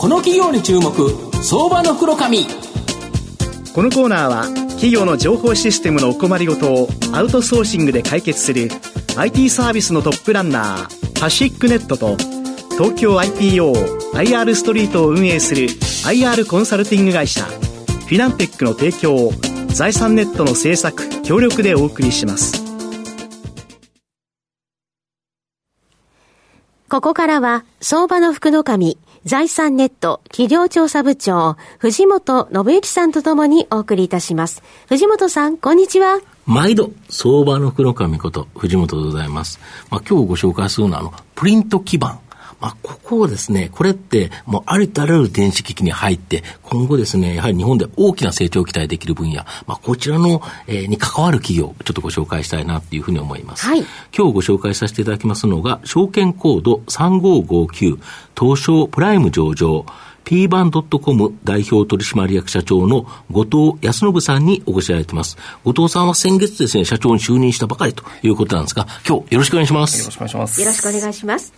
[0.00, 0.90] この企業に注目
[1.44, 2.46] 相場の袋紙
[3.74, 8.70] このコーナーは企業の情報システムのお困りごとをアウトソーシングで解決する
[9.18, 12.16] IT サービスのトップランナーパシックネットと
[12.78, 19.32] 東京 IPOIR ストリートを運営する IR コンサルティング会社フィナンテックの提供を
[19.68, 22.69] 財産ネットの制作協力でお送りします。
[26.90, 39.60] ここからは相場の福の神財産ネット企業調査部長藤本信之さんとともにお送りいたします藤本さんこんにちは毎度、相場の福の神こと、藤本でございます。
[39.88, 42.18] まあ、今日ご紹介するのは、あの、プリント基盤。
[42.60, 53.66] まあ、ここをですね、これって、もうありとあらゆる電子機器に入って、今後ですね、やはり日本で大きな成長を期待できる分野、まあ、こちらの、えー、に関わる企業、ちょっとご紹介したいなというふうに思います。
[53.66, 53.78] はい。
[54.16, 57.98] 今日ご紹介させていただきますのが、証券コード3559、
[58.38, 59.86] 東証プライム上場、
[60.24, 65.36] P バンドットコム代表取締役社長の後藤康信さんにお越しいただいています。
[65.64, 69.98] 後藤さんは先月ですね、社長に就任したばかりということなんですが、今日よろしくお願いします。
[69.98, 70.60] よろしくお願いします。
[70.60, 71.52] よろしくお願いします。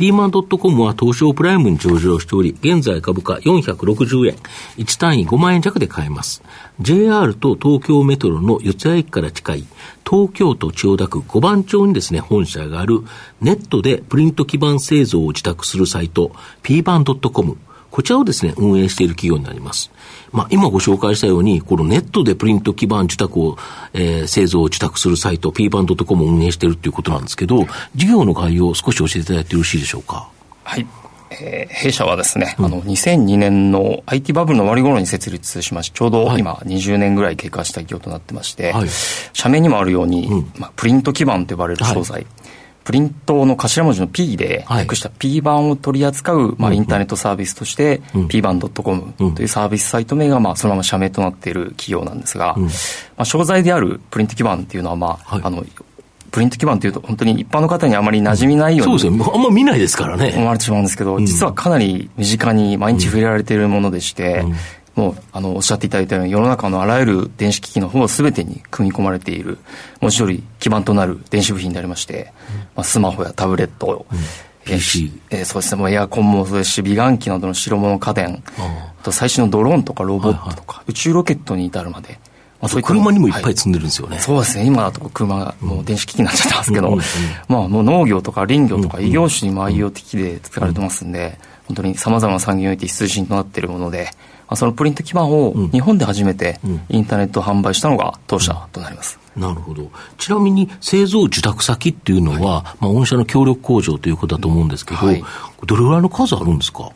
[0.00, 4.36] ピーマンドットコムは東証プライムに上場しており、現在株価460円、
[4.78, 6.42] 1単位5万円弱で買えます。
[6.80, 9.66] JR と東京メトロの四谷駅から近い、
[10.10, 13.00] 東京都千代田区5番町にですね、本社がある、
[13.42, 17.58] ネットでプリント基板製造を自宅するサイト、ピーマン .com。
[17.90, 19.90] こちらをですね、運営している企業になります。
[20.32, 23.56] まあ、今ご紹介したように、このネットでプリント基板受託を、
[23.92, 27.66] えー、製造を受託するサイト、p バンド .com を運営しているということなんですけど、
[27.96, 30.28] 事業の概要を少し教えていただいてよろしいでしょうか？
[30.62, 30.86] はい。
[31.32, 38.88] えー、弊社はですね、うん、あの、2002年の IT バブルの終わり頃に設立しまして、ちょうど今20年ぐらい経過した企業となってまして、はい、
[39.32, 42.26] 社名にもあるように、うん、まあ、プリント基板と呼ばれる商材、はい
[42.90, 52.66] プリントの頭文字の P で訳した P 版を取り扱う、まあ、インターネットサービスとして、P 版 .com というサービスサイト名が、まあ、そのまま社名となっている企業なんですが、ま
[53.18, 55.64] あ、商材であるプリント基板っていうのは、まあ、あの、
[56.32, 60.32] プリント基板というと、本当に一般の方にあまり馴染みないように、そうですね、あんま見ないですからね。
[60.36, 64.44] 思われてしまうんですけど、実はかなり身近に毎日触れられているものでして、
[65.00, 69.56] もうあのおっしゃっていただいたように世の中のあらゆる電子機器のほぼ全てに組み込まれている
[70.02, 74.18] 文字通り基盤となる電子部品でありまして、うん、まあ、スマホやタブレット、うん。
[74.66, 82.18] えーえー、そうですね、もうエアコンもそうですし、美顔器などの白物家電、あと最新のドローンとかロボットとか、はいはい、宇宙ロケットに至るまで、
[82.60, 84.16] まあ、そういった車にもいっぱい積んでるんですよね。
[84.16, 86.92] はい、そうですね、今だと車がもう電子機器になっちゃってますけど、うん。
[86.94, 86.98] うん。
[86.98, 87.04] うん、
[87.48, 91.38] まあもう農業とか林業とか異業種にも愛用的で使われてますんで、
[91.70, 94.10] 本当にさまざまな産業において必需品となっているもので、
[94.56, 96.58] そのプリント基板を日本で初めて
[96.88, 99.20] インターネット販売したのが当社となります。
[99.36, 99.88] なるほど。
[100.18, 105.22] ちなみに製造受託先っていうのは、はい、まあ、御社の協力工場ということだと思うんですけど、はい、
[105.64, 106.90] どれぐらいの数あるんですか？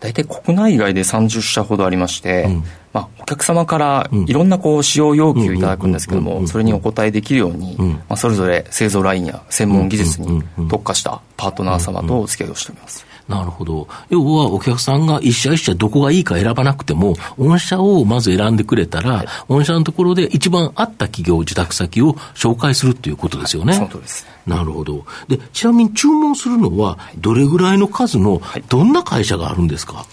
[0.00, 13.06] 大体国内外で30社ほどありまして、うん、まあ、お客様からいろんなこう使用要求いただくんですけども、それにお答えできるように、うん、まあ、それぞれ製造ラインや専門技術に特化したパートナー様とお付き合いをしております。
[13.30, 13.86] なるほど。
[14.08, 23.78] 要はお客さんが一社一社どこがいいか選ばなくても、御社をまず選んでくれたら、はい、御社のところで一番合った企業、自宅先を紹介するということですよね。
[23.78, 24.50] はい。
[24.50, 25.04] なるほど。
[25.28, 30.04] で、ちなみに注文するのは、どれぐらいの数の、どんな会社があるんですか、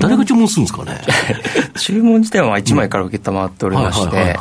[0.00, 1.00] 誰が注文するんですかね？
[1.78, 4.36] 注文自体は1枚から受けたまっておりまして、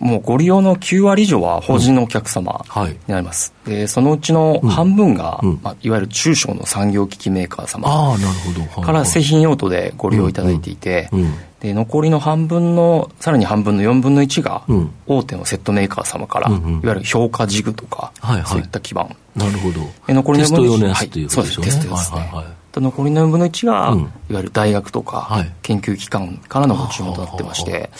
[0.00, 3.52] もうご利用の9割以上は法人のお客様になります。
[3.66, 8.16] うんはい、で、そのうちの半分が、うん、まあ、いわゆる中小の産業機器メーカー様
[8.82, 11.10] から製品用途でご利用いただいていて、
[11.60, 14.62] で残りの半分の、さらに半分の4分の1が、
[15.06, 18.12] 大手のセットメーカー様から、いわゆる評価軸とか、
[18.46, 19.14] そういった基盤。
[19.36, 19.82] なるほど。
[20.08, 22.20] 残りの分の1、はい、そうです、テストですね。
[22.20, 23.72] はいはいはい残りの4分の1が、
[24.30, 27.90] いわゆる大学とか、研究機関からのご注文となってまして、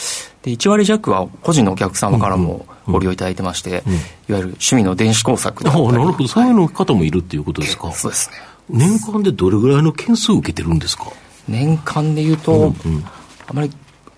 [0.42, 3.80] で1割弱は個人のお客様からもご利用いただいてまして、いわ
[4.28, 7.90] ゆる趣味の電子工作だったりなるほど、そういうの方もいるっていうことですか？
[7.92, 8.36] そうですね。
[8.68, 11.06] 年間でどれぐらいの件数を受けてるんですか？
[11.48, 13.04] 年間でいうと、うんうん、
[13.48, 13.72] あまり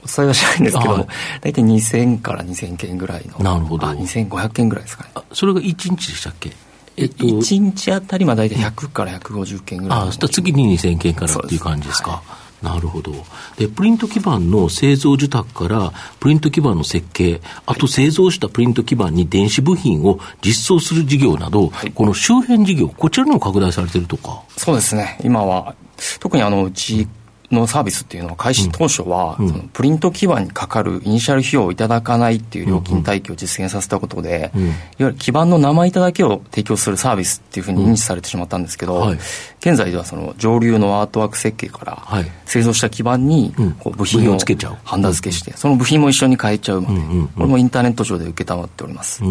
[0.05, 1.09] お伝えはしないんですけども、
[1.41, 3.39] 大体2000から2000件ぐらいの。
[3.39, 3.87] なるほど。
[3.87, 5.11] 2500件ぐらいですかね。
[5.33, 6.53] それが1日でしたっけ？
[6.97, 9.99] えっと、1日あたりまあ大体100から150件ぐらい。
[10.01, 12.23] ああ、次に2000件からっていう感じですか。
[12.63, 13.13] なるほど。
[13.57, 24.43] で、プリント基板の製造受託から、プリント基板の設計、あと製造したプリント基板に電子部品を実装する事業など、はい、この周辺事業、こちらにも拡大されてるとか？
[24.57, 25.19] そうですね。
[25.25, 25.75] 今は、
[26.21, 27.09] 特にあの、うち
[27.55, 39.19] のサービスっていうのは開始当初は、そのプリント基板にかかるイニシャル費用をいただかないっていう料金体系を実現させたことで、いわゆる基板の生板だけを提供するサービスっていうふうに認知されてしまったんですけど、はい、
[39.61, 44.39] 現在ではその上流のアートワーク設計から製造した基板にこう部品を
[44.85, 47.01] ハンダ付けして、その部品も一緒に変えちゃうので、
[47.35, 49.23] これもインターネット上で承っております。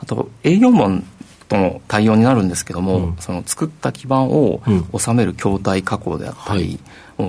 [0.00, 1.04] あと営業マン
[1.48, 4.60] との対応になるんですけども、うん、その作った基板を
[4.96, 6.78] 収める筐体加工であったり、はい、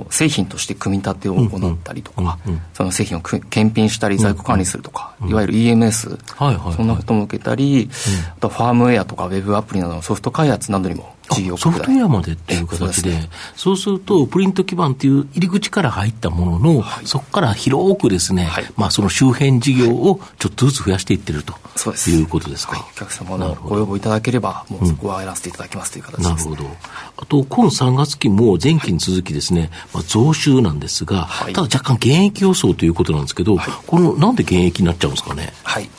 [0.10, 6.18] 製品として組み立てを行ったりとか、うんうん、その製品を検品したり在庫管理するとか、いわゆる EMS、
[6.76, 7.90] そんなことも受けたり、
[8.38, 22.12] あとファームウェアとかウェブアプリなどのソフト開発などにも事業ソフトウェアまでっていう形で、そうすると、プリント基板っていう入り口から入ったものの、はい、そこから広くですね、はい、まあその周辺事業をちょっとずつ増やしていってると、そうです。
[22.12, 22.74] いうことですか。
[22.74, 26.70] はい、お客様のご要望いただければ、もうそこはやらせていただきますという形です、ね、なるほど。
[27.18, 35.54] あと、今3月期も前期に続きですね、まあ、増収なんですが、ただ若干減益予想ということなんですけど、このなんで減益になっちゃうんですかね？
[35.64, 35.90] はい。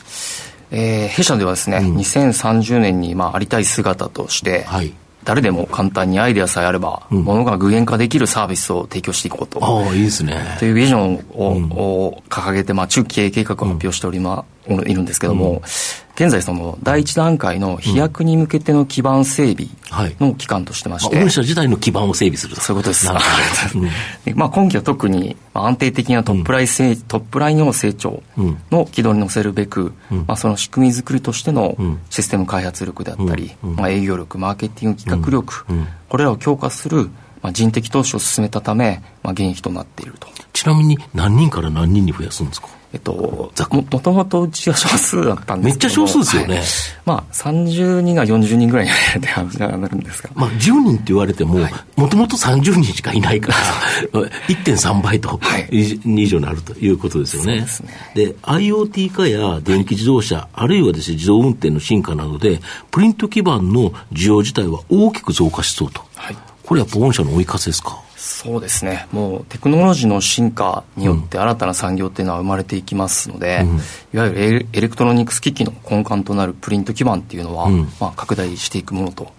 [0.73, 4.95] えー、弊社ではですね、うん、2030年にまあありたい姿として、はい、
[5.25, 9.63] 誰でも簡単にアイデアさえあれば、うん、ものが具現化できるサービスを提供していこうと。
[9.63, 10.57] ああ、いいですね。
[10.59, 15.63] というビジョンをうん、を掲げて、まあ、中期経営計画を発表しておりま、うん、いるんですけども、
[16.21, 19.71] 現在その第一段階の飛躍に向けての基盤整備
[20.21, 22.61] の期間としてまして、はい、御社自体の基盤を整備すると。
[22.61, 23.09] そういうことです。
[24.37, 28.23] まあ今期は特に安定的なトップライン、うん、トップラインの成長
[28.71, 31.75] の軌道に乗せるべく、うん、まあその仕組み作りとしての
[32.11, 35.65] システム開発力であったり、まあ営業力、マーケティング企画力、
[36.11, 37.09] これらを強化する
[37.43, 40.29] まあ、人的投資を進めたため、まあ、現役となっていると。
[40.53, 42.69] ちなみに何人から何人に増やすんですか？
[42.93, 43.13] えっと、
[43.71, 46.57] もともとうちは少数だったんですけどめっちゃ少数ですよね。
[46.57, 46.65] はい、
[47.07, 50.31] まあ、30人が40人ぐらいになる感じになるんですが。
[50.35, 51.61] まあ、10人って言われても、
[51.95, 53.53] もともと30人しかいないか
[54.13, 54.21] ら、
[54.51, 57.65] 1.3倍と、はい、以上になるということですよね。
[58.17, 62.61] で、ね、IoT 化や電気自動車、はい、あるいはですね、自動運転の進化などで、
[62.91, 66.03] プリント基板の需要自体は大きく増加しそうと。
[66.17, 66.37] はい、
[66.71, 68.01] これは御社の追い風ですか？
[68.17, 73.79] そうですね、もうテクノロジーの進化によって新たな産業っていうのは生まれていきますので、うん、
[74.15, 79.33] いわゆるエレクトロニクス機器の根幹となるプリント基板っていうのは、うん、まあ、拡大していくものと考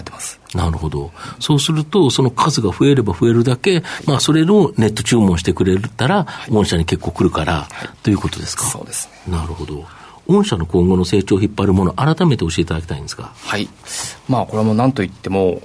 [0.00, 8.64] えてます、うん、なるほど、そうすると、その数が増えれば増えるだけ、まあ、それのネット注文してくれたら、御社に結構来るから、はい、ということですか？
[8.64, 9.36] そうですね。
[9.36, 9.84] なるほど。
[10.26, 13.26] 御社の今後の成長を引っ張るもの、改めて教えていただきたいんですが。
[13.44, 13.68] はい。
[14.26, 15.60] まあ、これはもう何と言っても、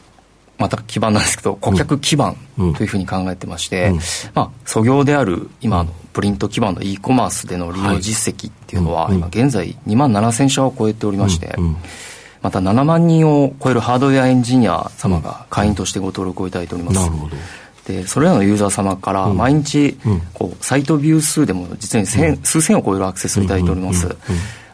[0.57, 3.93] また基盤なんですけど、顧客基盤というふうに考えてまして、うん。
[3.95, 3.99] うん、
[4.33, 11.55] まあ、素業である今のプリント基盤の e コマースでの利用実績っていうのは、今現在2万7000社を超えておりまして、
[12.41, 16.99] また7万人を超えるハードウェアエンジニア様が会員としてご登録をいただいております。
[17.85, 19.97] でそれらのユーザー様から毎日
[20.33, 24.15] こうサイトビュー数でも実に千、数千を超えるアクセスをいただいております。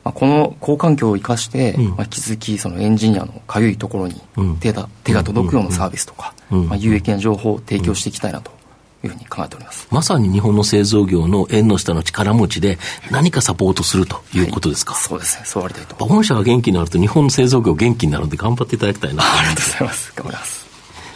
[0.03, 4.21] まあ、この好環境を生かして、うん、まあ、引き続きそのエンジニアのかゆいところに
[4.59, 8.51] 手が,、手が届くようなサービスとか、まあ、有益な情報を提供していきたいなと
[9.03, 9.87] いうふうに考えております。
[9.91, 12.77] まさに日本の製造業の縁の下の力持ちで、
[13.11, 20.13] 何かサポートするということですか、はい、そうですね、そうありたいと本社が元気になると、日本の製造業元気になるので、頑張っていただきたいなありがとうございます。
[20.15, 20.68] 頑張ります。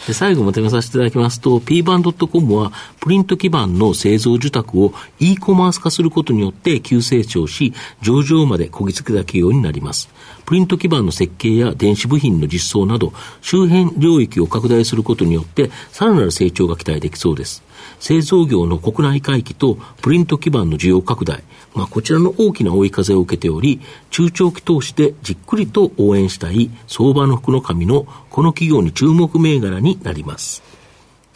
[0.06, 7.72] で最後まとめさせていただきますと、p バン .com は、プリント基盤の製造受託を e コマース化することによって急成長し、
[8.02, 10.10] 上場までこぎつけた企業になります。
[10.44, 17.62] プリント基盤の設計や電子部品の実装など、周辺領域を拡大することによって、さらなる成長が期待できそうです。
[17.98, 21.42] 製造業の国内回帰とプリント基盤の需要拡大、
[21.74, 30.62] まあ、こちらの大きな追い風を受けており、中長期投資でじっくりと応援したい相場の福の神のこの企業に注目銘柄になります。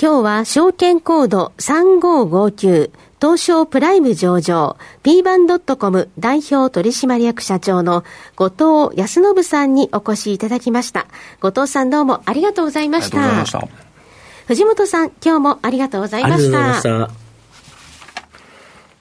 [0.00, 8.05] 今日は証券コード3559東証プライム上場 p バンドットコム代表取締役社長の
[8.37, 11.07] 後藤康信さんにお越しいただきました。
[11.41, 13.45] 後藤さんどうもありがとうございました。
[14.47, 16.75] 藤本さん、今日もありがとうございました。
[16.75, 17.11] した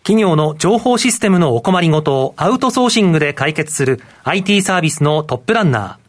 [0.03, 6.06] 企業の情報システムのお困りごとをアウトソーシングで解決する IT サービスのトップランナー。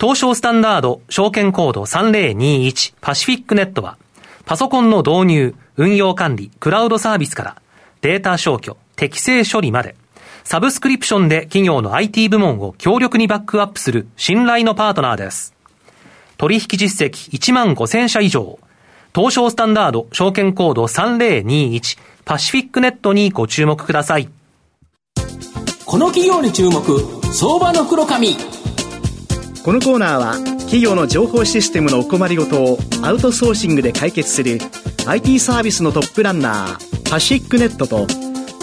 [0.00, 3.98] 東証スタンダード証券コード3021パシフィックネットは、
[4.44, 7.56] パソコンの導入、運用管理、クラウドサービスから、
[8.00, 9.96] データ消去、適正処理まで、
[10.44, 15.52] サブスクリプションで企業の IT 部門を強力にバックアップする信頼のパートナーです。
[16.36, 18.60] 取引実績1万5000社以上、
[19.12, 24.28] 東証スタンダード証券コード3021パシフィックネットにご注目ください。
[25.84, 26.82] この企業に注目、
[27.32, 28.57] 相場の黒髪。
[29.64, 34.58] このコーナーは企業の情報システムのお困りごとをアウトソーシングで解決する
[35.06, 38.06] IT サービスのトップランナーパシックネットと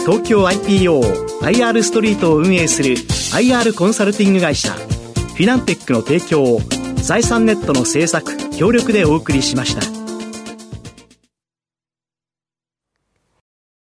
[0.04, 6.60] 東京 IPOIR ストリートを運営する IR コンサルティング会社フィナンテックの提供を
[6.96, 10.05] 財産ネットの制作協力でお送りしました。